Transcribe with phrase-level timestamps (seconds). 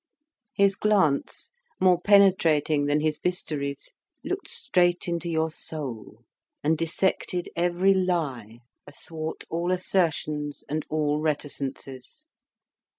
[0.55, 3.91] His glance, more penetrating than his bistouries,
[4.23, 6.23] looked straight into your soul,
[6.63, 12.25] and dissected every lie athwart all assertions and all reticences.